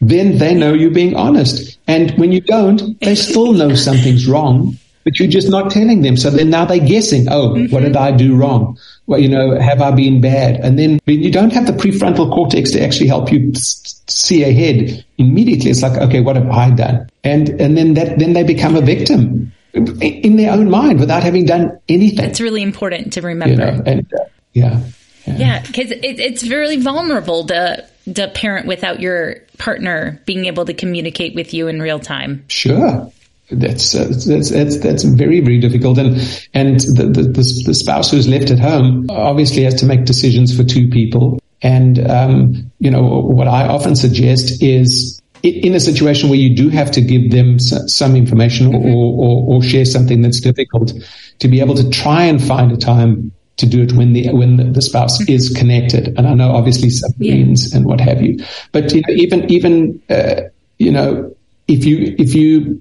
[0.00, 1.76] then they know you're being honest.
[1.88, 6.16] And when you don't, they still know something's wrong, but you're just not telling them.
[6.16, 8.78] So then now they're guessing, oh, what did I do wrong?
[9.08, 10.60] Well, you know, have I been bad?
[10.60, 15.02] And then when you don't have the prefrontal cortex to actually help you see ahead
[15.16, 17.08] immediately, it's like, okay, what have I done?
[17.24, 21.46] And, and then that, then they become a victim in their own mind without having
[21.46, 23.56] done anything, It's really important to you remember.
[23.72, 24.80] know, and uh, yeah.
[25.26, 30.72] Yeah, because it, it's very vulnerable to to parent without your partner being able to
[30.72, 32.44] communicate with you in real time.
[32.48, 33.12] Sure.
[33.50, 35.98] That's, uh, that's, that's, that's very, very difficult.
[35.98, 36.16] And,
[36.54, 40.54] and the, the, the, the spouse who's left at home obviously has to make decisions
[40.54, 41.40] for two people.
[41.62, 46.68] And, um, you know, what I often suggest is in a situation where you do
[46.68, 50.92] have to give them some information or, or, or share something that's difficult
[51.38, 54.72] to be able to try and find a time to do it when the when
[54.72, 56.16] the, spouse is connected.
[56.16, 58.38] And I know obviously submarines and what have you,
[58.72, 60.42] but you know even even uh,
[60.78, 61.34] you know
[61.66, 62.80] if you if you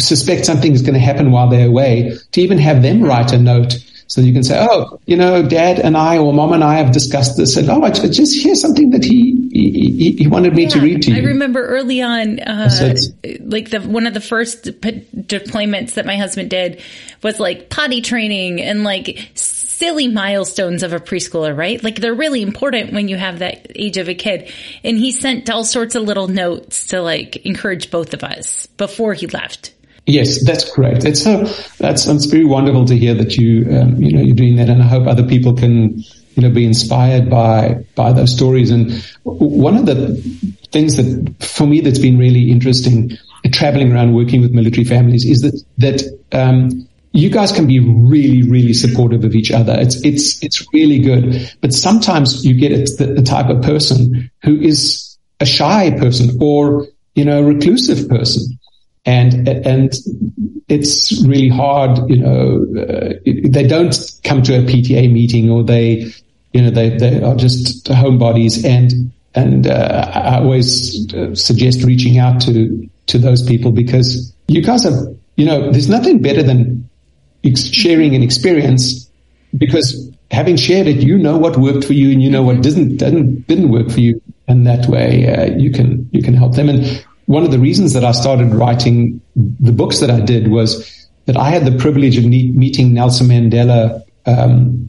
[0.00, 3.38] suspect something is going to happen while they're away, to even have them write a
[3.38, 6.64] note so that you can say, oh, you know, dad and I or mom and
[6.64, 10.26] I have discussed this and oh, I ju- just hear something that he, he, he
[10.26, 11.16] wanted me to read to you.
[11.18, 12.70] I remember early on, uh,
[13.40, 16.82] like the one of the first de- deployments that my husband did
[17.22, 21.84] was like potty training and like silly milestones of a preschooler, right?
[21.84, 24.50] Like they're really important when you have that age of a kid.
[24.82, 29.12] And he sent all sorts of little notes to like encourage both of us before
[29.12, 29.74] he left.
[30.08, 31.04] Yes, that's correct.
[31.04, 31.44] It's so
[31.76, 34.82] that's it's very wonderful to hear that you um, you know you're doing that, and
[34.82, 35.98] I hope other people can
[36.34, 38.70] you know be inspired by by those stories.
[38.70, 40.16] And one of the
[40.72, 43.18] things that for me that's been really interesting
[43.52, 48.48] traveling around working with military families is that that um, you guys can be really
[48.48, 49.78] really supportive of each other.
[49.78, 54.58] It's it's it's really good, but sometimes you get the, the type of person who
[54.58, 58.57] is a shy person or you know a reclusive person
[59.08, 59.94] and and
[60.68, 61.98] it's really hard.
[62.10, 66.12] You know, uh, they don't come to a PTA meeting, or they,
[66.52, 68.64] you know, they they are just homebodies.
[68.66, 74.84] And and uh, I always suggest reaching out to to those people because you guys
[74.84, 74.98] have,
[75.36, 76.86] you know, there's nothing better than
[77.56, 79.08] sharing an experience
[79.56, 82.98] because having shared it, you know what worked for you and you know what didn't
[82.98, 86.68] didn't didn't work for you, and that way uh, you can you can help them.
[86.68, 91.06] And one of the reasons that I started writing the books that I did was
[91.26, 94.02] that I had the privilege of meeting Nelson Mandela.
[94.24, 94.88] Um,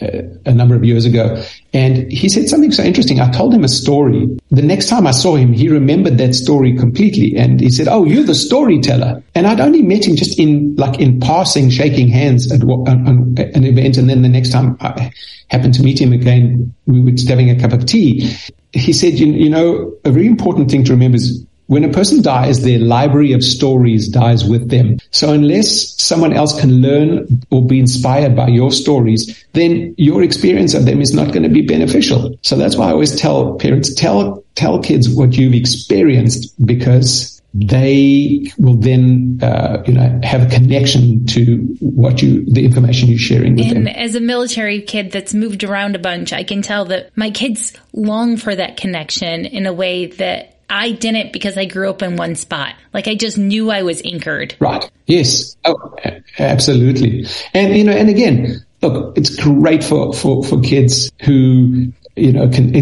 [0.00, 1.42] a number of years ago.
[1.72, 3.18] And he said something so interesting.
[3.18, 4.28] I told him a story.
[4.50, 7.36] The next time I saw him, he remembered that story completely.
[7.36, 9.20] And he said, Oh, you're the storyteller.
[9.34, 13.96] And I'd only met him just in, like in passing, shaking hands at an event.
[13.96, 15.10] And then the next time I
[15.48, 18.36] happened to meet him again, we were just having a cup of tea.
[18.72, 22.22] He said, you, you know, a very important thing to remember is when a person
[22.22, 24.98] dies, their library of stories dies with them.
[25.10, 30.72] So unless someone else can learn or be inspired by your stories, then your experience
[30.72, 32.34] of them is not going to be beneficial.
[32.42, 38.50] So that's why I always tell parents, tell, tell kids what you've experienced because they
[38.58, 43.56] will then, uh, you know, have a connection to what you, the information you're sharing
[43.56, 43.88] with And them.
[43.88, 47.74] as a military kid that's moved around a bunch, I can tell that my kids
[47.92, 52.16] long for that connection in a way that I didn't because I grew up in
[52.16, 52.74] one spot.
[52.92, 54.54] Like I just knew I was anchored.
[54.60, 54.90] Right.
[55.06, 55.56] Yes.
[55.64, 55.96] Oh,
[56.38, 57.26] absolutely.
[57.54, 62.48] And, you know, and again, look, it's great for, for, for kids who, you know,
[62.48, 62.72] can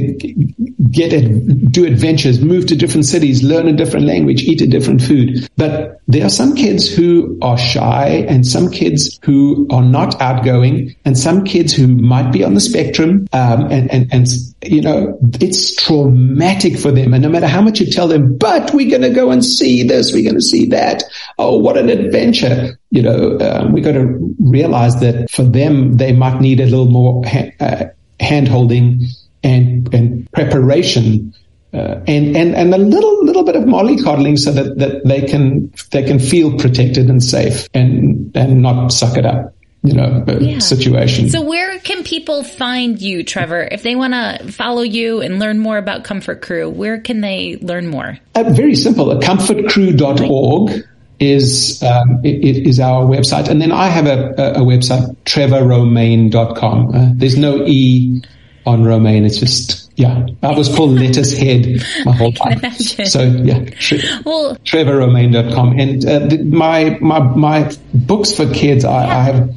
[0.91, 5.03] get it, do adventures, move to different cities, learn a different language, eat a different
[5.03, 5.49] food.
[5.57, 10.95] But there are some kids who are shy and some kids who are not outgoing
[11.05, 13.27] and some kids who might be on the spectrum.
[13.33, 14.27] Um, and, and, and,
[14.63, 17.13] you know, it's traumatic for them.
[17.13, 19.83] And no matter how much you tell them, but we're going to go and see
[19.83, 21.03] this, we're going to see that.
[21.39, 22.79] Oh, what an adventure.
[22.91, 26.91] You know, um, we got to realize that for them, they might need a little
[26.91, 27.85] more ha- uh,
[28.21, 29.07] hand holding
[29.47, 31.33] and, and preparation
[31.73, 35.73] uh, and, and, and a little, little bit of mollycoddling so that, that they can,
[35.91, 40.59] they can feel protected and safe and, and not suck it up you know, yeah.
[40.59, 41.31] situation.
[41.31, 43.69] So where can people find you, Trevor?
[43.71, 47.57] If they want to follow you and learn more about Comfort Crew, where can they
[47.61, 48.19] learn more?
[48.35, 49.07] Uh, very simple.
[49.07, 50.85] Comfortcrew.org
[51.21, 53.49] is, um, it, it is our website.
[53.49, 56.95] And then I have a, a, a website, trevorromain.com.
[56.95, 58.23] Uh, there's no E
[58.67, 59.25] on Romaine.
[59.25, 62.73] It's just, yeah, I was called Lettuce Head my whole time.
[62.73, 65.79] So yeah, tre- well, trevorromain.com.
[65.79, 69.51] And uh, the, my, my, my books for kids, I, I, have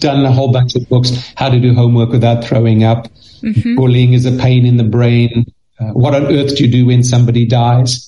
[0.00, 3.08] done a whole bunch of books, how to do homework without throwing up.
[3.42, 3.76] Mm-hmm.
[3.76, 5.46] Bullying is a pain in the brain.
[5.78, 8.04] Uh, what on earth do you do when somebody dies?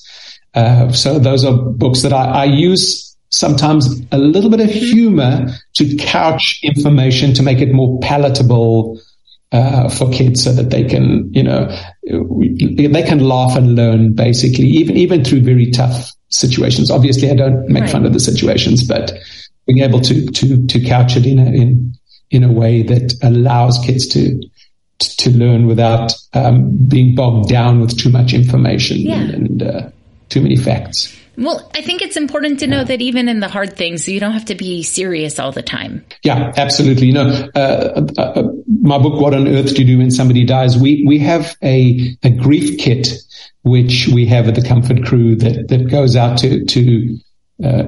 [0.55, 5.47] Uh, so those are books that I, I use sometimes a little bit of humor
[5.75, 9.01] to couch information to make it more palatable
[9.53, 11.67] uh, for kids so that they can, you know,
[12.03, 16.91] they can laugh and learn basically, even, even through very tough situations.
[16.91, 17.91] Obviously, I don't make right.
[17.91, 19.13] fun of the situations, but
[19.67, 21.95] being able to, to, to couch it in a, in,
[22.31, 24.41] in a way that allows kids to,
[24.99, 29.15] to learn without um, being bogged down with too much information yeah.
[29.15, 29.91] and, and uh,
[30.29, 31.17] too many facts.
[31.37, 34.33] Well, I think it's important to know that even in the hard things, you don't
[34.33, 36.05] have to be serious all the time.
[36.23, 37.07] Yeah, absolutely.
[37.07, 40.45] You know, uh, uh, uh, my book, What on Earth Do You Do When Somebody
[40.45, 40.77] Dies?
[40.77, 43.09] We, we have a, a grief kit,
[43.63, 47.19] which we have at the Comfort Crew that, that goes out to, to,
[47.65, 47.83] uh,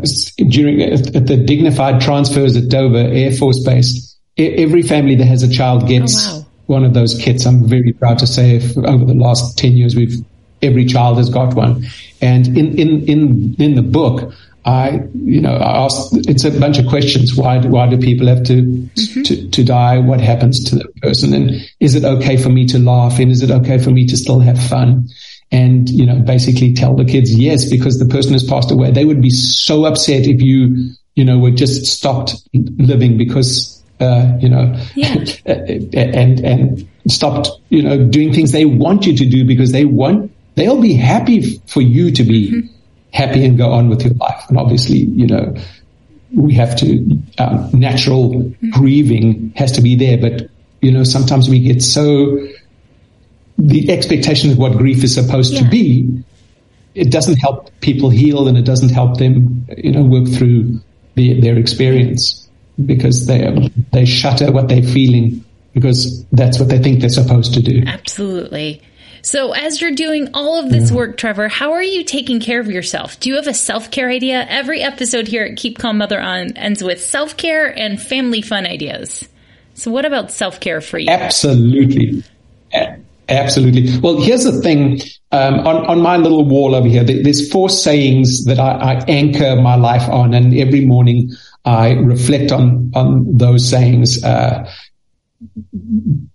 [0.48, 4.16] during at the dignified transfers at Dover Air Force Base.
[4.36, 6.46] Every family that has a child gets oh, wow.
[6.66, 7.46] one of those kits.
[7.46, 10.24] I'm very proud to say over the last 10 years, we've
[10.62, 11.84] every child has got one.
[12.20, 14.32] And in, in, in, in the book,
[14.64, 17.34] I, you know, I asked, it's a bunch of questions.
[17.34, 19.22] Why do, why do people have to, mm-hmm.
[19.22, 19.98] to, to die?
[19.98, 21.34] What happens to the person?
[21.34, 23.18] And is it okay for me to laugh?
[23.18, 25.08] And is it okay for me to still have fun?
[25.50, 28.90] And, you know, basically tell the kids, yes, because the person has passed away.
[28.92, 34.32] They would be so upset if you, you know, were just stopped living because, uh,
[34.40, 35.24] you know, yeah.
[35.44, 40.32] and, and stopped, you know, doing things they want you to do because they want
[40.54, 42.66] they'll be happy for you to be mm-hmm.
[43.12, 44.44] Happy and go on with your life.
[44.48, 45.54] And obviously, you know,
[46.34, 50.48] we have to, um, natural grieving has to be there, but
[50.80, 52.46] you know, sometimes we get so,
[53.58, 55.60] the expectation of what grief is supposed yeah.
[55.60, 56.24] to be,
[56.94, 60.80] it doesn't help people heal and it doesn't help them, you know, work through
[61.14, 62.48] the, their experience
[62.84, 65.44] because they, they shutter what they're feeling
[65.74, 67.82] because that's what they think they're supposed to do.
[67.86, 68.82] Absolutely.
[69.22, 72.66] So, as you're doing all of this work, Trevor, how are you taking care of
[72.66, 73.20] yourself?
[73.20, 74.44] Do you have a self care idea?
[74.48, 78.66] Every episode here at Keep Calm Mother On ends with self care and family fun
[78.66, 79.28] ideas.
[79.74, 81.08] So, what about self care for you?
[81.08, 82.24] Absolutely.
[83.28, 83.98] Absolutely.
[84.00, 85.00] Well, here's the thing.
[85.30, 89.56] Um, on, on my little wall over here, there's four sayings that I, I anchor
[89.56, 91.30] my life on, and every morning
[91.64, 94.22] I reflect on on those sayings.
[94.24, 94.68] Uh,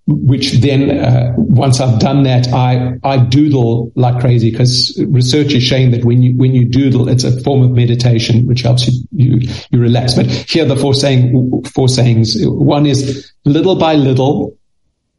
[0.08, 5.64] which then uh, once I've done that, I I doodle like crazy because research is
[5.64, 9.08] showing that when you when you doodle, it's a form of meditation which helps you
[9.12, 10.14] you, you relax.
[10.14, 12.38] But here are the four saying four sayings.
[12.42, 14.58] One is little by little,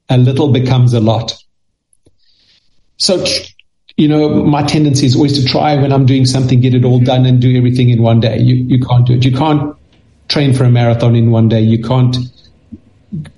[0.09, 1.35] a little becomes a lot.
[2.97, 3.25] So.
[4.01, 7.01] You know, my tendency is always to try when I'm doing something, get it all
[7.01, 8.39] done and do everything in one day.
[8.39, 9.25] You, you can't do it.
[9.25, 9.75] You can't
[10.29, 11.63] train for a marathon in one day.
[11.63, 12.17] You can't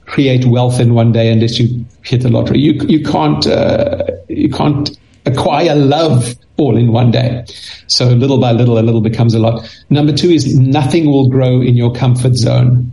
[0.06, 2.60] create wealth in one day unless you hit the lottery.
[2.60, 4.90] You you can't uh, you can't
[5.26, 7.44] acquire love all in one day.
[7.86, 9.68] So little by little, a little becomes a lot.
[9.90, 12.92] Number two is nothing will grow in your comfort zone.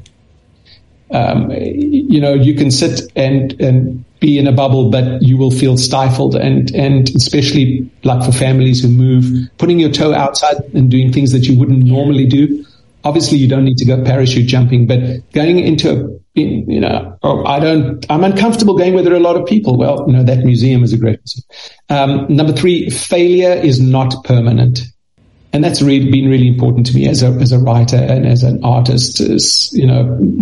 [1.12, 5.52] Um, you know, you can sit and and be in a bubble, but you will
[5.52, 6.36] feel stifled.
[6.36, 11.32] And and especially like for families who move, putting your toe outside and doing things
[11.32, 12.66] that you wouldn't normally do.
[13.04, 15.00] Obviously, you don't need to go parachute jumping, but
[15.32, 19.22] going into a you know, oh, I don't, I'm uncomfortable going where there are a
[19.22, 19.78] lot of people.
[19.78, 21.46] Well, you know, that museum is a great museum.
[21.90, 24.82] Um, number three, failure is not permanent.
[25.54, 28.44] And that's really been really important to me as a, as a writer and as
[28.44, 30.42] an artist is, you know,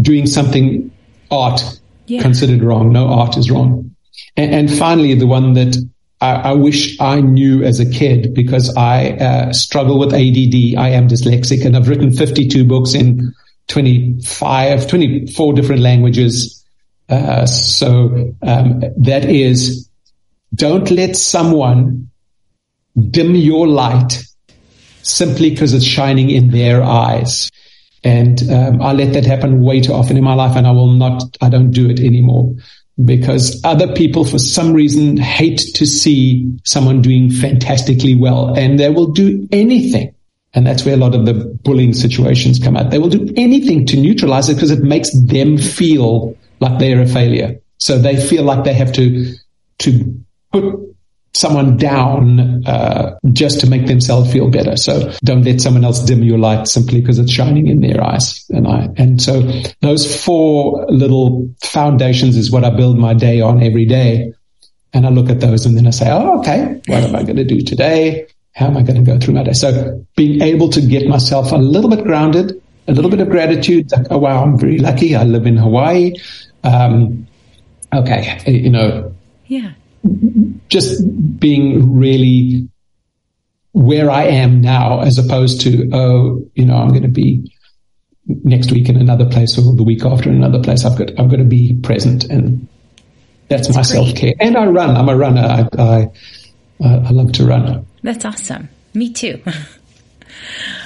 [0.00, 0.90] doing something
[1.30, 1.62] art
[2.06, 2.22] yeah.
[2.22, 2.92] considered wrong.
[2.92, 3.94] No art is wrong.
[4.36, 5.76] And, and finally, the one that
[6.20, 10.76] I, I, wish I knew as a kid because I uh, struggle with ADD.
[10.76, 13.32] I am dyslexic and I've written 52 books in
[13.68, 16.64] 25, 24 different languages.
[17.08, 19.88] Uh, so um, that is,
[20.54, 22.10] don't let someone
[23.10, 24.22] dim your light
[25.02, 27.50] simply because it's shining in their eyes.
[28.04, 30.92] And um, I let that happen way too often in my life, and I will
[30.92, 31.22] not.
[31.40, 32.54] I don't do it anymore
[33.04, 38.88] because other people, for some reason, hate to see someone doing fantastically well, and they
[38.88, 40.14] will do anything.
[40.54, 42.90] And that's where a lot of the bullying situations come out.
[42.90, 47.06] They will do anything to neutralize it because it makes them feel like they're a
[47.06, 47.60] failure.
[47.78, 49.34] So they feel like they have to
[49.80, 50.20] to
[50.52, 50.88] put
[51.34, 54.76] someone down uh, just to make themselves feel better.
[54.76, 58.44] So don't let someone else dim your light simply because it's shining in their eyes.
[58.50, 59.42] And I and so
[59.80, 64.32] those four little foundations is what I build my day on every day.
[64.92, 67.36] And I look at those and then I say, oh, okay, what am I going
[67.36, 68.26] to do today?
[68.58, 69.52] How am I going to go through my day?
[69.52, 73.92] So being able to get myself a little bit grounded, a little bit of gratitude.
[73.92, 75.14] Like, oh, wow, I'm very lucky.
[75.14, 76.14] I live in Hawaii.
[76.64, 77.26] Um,
[77.94, 79.14] okay, you know,
[79.46, 79.72] yeah
[80.68, 81.02] just
[81.38, 82.68] being really
[83.72, 87.52] where I am now as opposed to, oh, you know, I'm going to be
[88.26, 90.84] next week in another place or the week after in another place.
[90.84, 92.66] I've got, I've got to be present and
[93.48, 94.34] that's, that's my self care.
[94.40, 94.96] And I run.
[94.96, 95.40] I'm a runner.
[95.40, 96.08] I, I,
[96.84, 97.86] I love to run.
[98.02, 98.68] That's awesome.
[98.94, 99.42] Me too.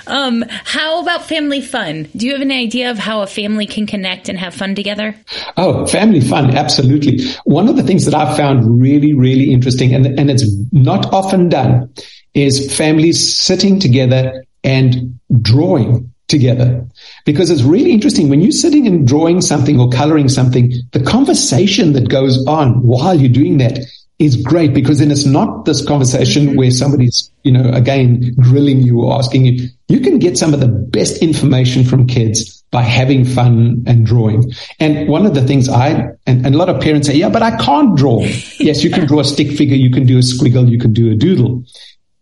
[0.07, 2.09] Um, how about family fun?
[2.17, 5.15] Do you have an idea of how a family can connect and have fun together?
[5.57, 6.57] Oh, family fun.
[6.57, 7.25] Absolutely.
[7.45, 11.49] One of the things that I've found really, really interesting and, and it's not often
[11.49, 11.93] done
[12.35, 16.87] is families sitting together and drawing together
[17.27, 21.93] because it's really interesting when you're sitting and drawing something or coloring something, the conversation
[21.93, 23.79] that goes on while you're doing that
[24.23, 26.59] is great because then it's not this conversation mm-hmm.
[26.59, 29.69] where somebody's, you know, again, grilling you or asking you.
[29.89, 34.53] You can get some of the best information from kids by having fun and drawing.
[34.79, 35.91] And one of the things I,
[36.27, 38.21] and, and a lot of parents say, yeah, but I can't draw.
[38.59, 39.77] yes, you can draw a stick figure.
[39.77, 40.71] You can do a squiggle.
[40.71, 41.65] You can do a doodle.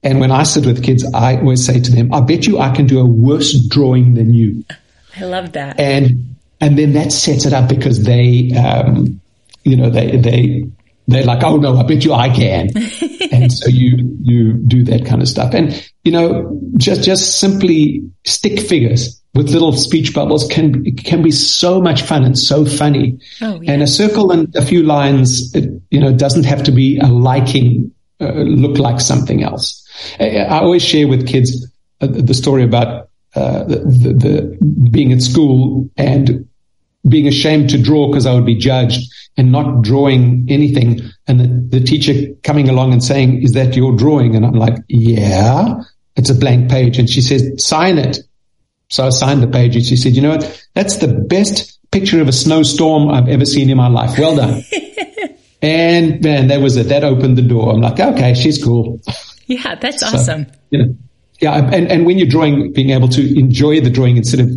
[0.02, 2.74] And when I sit with kids, I always say to them, I bet you I
[2.74, 4.64] can do a worse drawing than you.
[5.16, 5.78] I love that.
[5.78, 9.20] And, and then that sets it up because they, um,
[9.64, 10.70] you know, they, they,
[11.12, 12.70] they're like, oh no, I bet you I can.
[13.32, 15.54] and so you, you do that kind of stuff.
[15.54, 21.30] And, you know, just, just simply stick figures with little speech bubbles can, can be
[21.30, 23.18] so much fun and so funny.
[23.40, 23.72] Oh, yeah.
[23.72, 27.06] And a circle and a few lines, it, you know, doesn't have to be a
[27.06, 29.86] liking, uh, look like something else.
[30.18, 31.66] I, I always share with kids
[32.00, 36.48] uh, the story about uh, the, the, the, being at school and
[37.08, 41.00] being ashamed to draw because I would be judged and not drawing anything.
[41.26, 44.36] And the, the, teacher coming along and saying, is that your drawing?
[44.36, 45.80] And I'm like, yeah,
[46.16, 46.98] it's a blank page.
[46.98, 48.18] And she says, sign it.
[48.88, 50.66] So I signed the page and she said, you know what?
[50.74, 54.18] That's the best picture of a snowstorm I've ever seen in my life.
[54.18, 54.62] Well done.
[55.62, 56.88] and man, that was it.
[56.88, 57.72] That opened the door.
[57.72, 59.00] I'm like, okay, she's cool.
[59.46, 60.46] Yeah, that's so, awesome.
[60.70, 60.96] You know,
[61.40, 61.56] yeah.
[61.72, 64.50] And, and when you're drawing, being able to enjoy the drawing instead of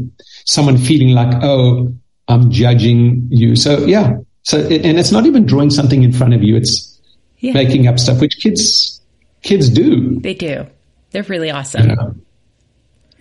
[0.45, 1.93] someone feeling like, oh,
[2.33, 3.55] I'm judging you.
[3.55, 4.17] So yeah.
[4.43, 6.57] So, and it's not even drawing something in front of you.
[6.57, 6.99] It's
[7.39, 7.53] yeah.
[7.53, 8.99] making up stuff, which kids,
[9.41, 10.19] kids do.
[10.19, 10.65] They do.
[11.11, 11.87] They're really awesome.
[11.87, 12.15] Know?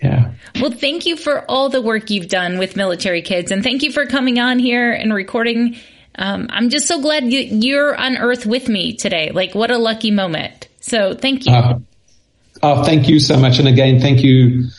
[0.02, 0.32] Yeah.
[0.60, 3.92] Well, thank you for all the work you've done with military kids and thank you
[3.92, 5.76] for coming on here and recording.
[6.16, 9.30] Um, I'm just so glad you, you're on earth with me today.
[9.32, 10.66] Like what a lucky moment.
[10.80, 11.52] So thank you.
[11.52, 11.78] Uh,
[12.64, 13.60] oh, thank you so much.
[13.60, 14.70] And again, thank you,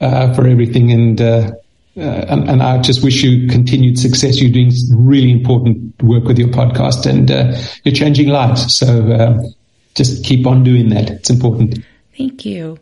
[0.00, 0.90] uh, for everything.
[0.90, 1.52] And, uh,
[1.96, 4.40] uh, and, and, I just wish you continued success.
[4.40, 8.74] You're doing really important work with your podcast and uh, you're changing lives.
[8.74, 9.42] So uh,
[9.94, 11.10] just keep on doing that.
[11.10, 11.84] It's important.
[12.16, 12.78] Thank you.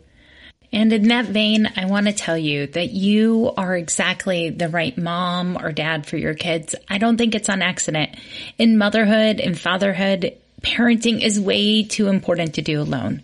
[0.73, 4.97] And in that vein, I want to tell you that you are exactly the right
[4.97, 6.75] mom or dad for your kids.
[6.87, 8.15] I don't think it's on accident.
[8.57, 13.23] In motherhood and fatherhood, parenting is way too important to do alone.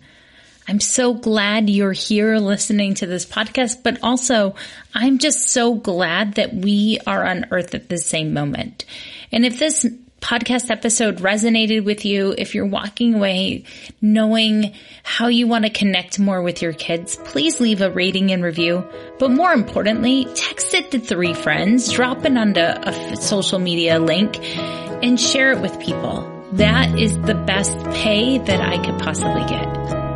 [0.68, 4.54] I'm so glad you're here listening to this podcast, but also
[4.94, 8.84] I'm just so glad that we are on earth at the same moment.
[9.32, 9.86] And if this
[10.20, 13.64] podcast episode resonated with you, if you're walking away
[14.02, 18.44] knowing how you want to connect more with your kids, please leave a rating and
[18.44, 18.86] review.
[19.18, 24.38] But more importantly, text it to three friends, drop it onto a social media link
[24.42, 26.30] and share it with people.
[26.52, 30.07] That is the best pay that I could possibly get.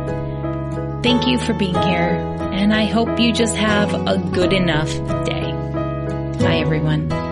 [1.03, 2.15] Thank you for being here,
[2.53, 4.89] and I hope you just have a good enough
[5.25, 5.51] day.
[6.39, 7.22] Bye, everyone.